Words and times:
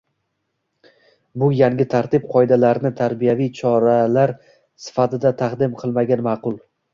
Bu 1.43 1.49
yangi 1.59 1.85
tartib-qoidalarni 1.91 2.91
tarbiyaviy 3.01 3.51
choralar 3.59 4.35
sifatida 4.87 5.35
taqdim 5.43 5.77
qilmagan 5.85 6.27
ma’qul. 6.31 6.59